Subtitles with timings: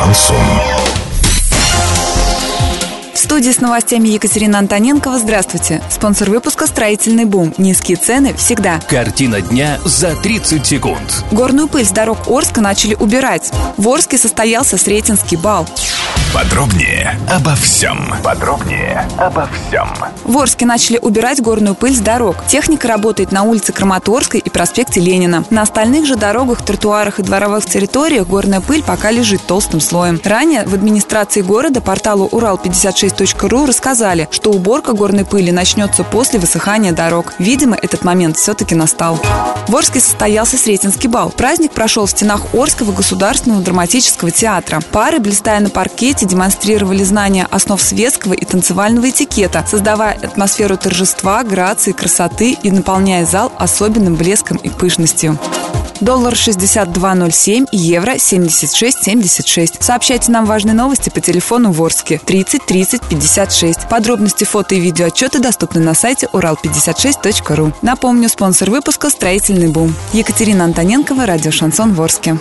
[0.00, 0.36] Шансон.
[3.12, 5.18] В студии с новостями Екатерина Антоненкова.
[5.18, 5.82] Здравствуйте.
[5.90, 7.52] Спонсор выпуска «Строительный бум».
[7.58, 8.80] Низкие цены всегда.
[8.88, 11.24] Картина дня за 30 секунд.
[11.32, 13.52] Горную пыль с дорог Орска начали убирать.
[13.76, 15.68] В Орске состоялся Сретенский бал.
[16.32, 18.14] Подробнее обо всем.
[18.22, 19.88] Подробнее обо всем.
[20.24, 22.36] В Орске начали убирать горную пыль с дорог.
[22.46, 25.44] Техника работает на улице Краматорской и проспекте Ленина.
[25.50, 30.20] На остальных же дорогах, тротуарах и дворовых территориях горная пыль пока лежит толстым слоем.
[30.22, 37.34] Ранее в администрации города порталу Урал56.ру рассказали, что уборка горной пыли начнется после высыхания дорог.
[37.40, 39.18] Видимо, этот момент все-таки настал.
[39.66, 41.30] В Орске состоялся Сретенский бал.
[41.30, 44.80] Праздник прошел в стенах Орского государственного драматического театра.
[44.92, 51.42] Пары, блистая на паркете, дети демонстрировали знания основ светского и танцевального этикета, создавая атмосферу торжества,
[51.44, 55.38] грации, красоты и наполняя зал особенным блеском и пышностью.
[56.00, 59.82] Доллар 62.07, евро 76.76.
[59.82, 63.88] Сообщайте нам важные новости по телефону Ворске 30 30 56.
[63.88, 67.72] Подробности фото и видео отчеты доступны на сайте урал56.ру.
[67.82, 69.94] Напомню, спонсор выпуска «Строительный бум».
[70.12, 72.38] Екатерина Антоненкова, радио «Шансон Ворске».